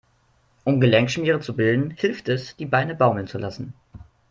Um 0.65 0.81
Gelenkschmiere 0.81 1.41
zu 1.41 1.55
bilden, 1.55 1.91
hilft 1.91 2.27
es, 2.27 2.55
die 2.55 2.65
Beine 2.65 2.95
baumeln 2.95 3.27
zu 3.27 3.37
lassen. 3.37 3.75